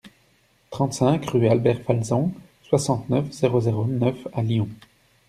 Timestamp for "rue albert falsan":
1.29-2.33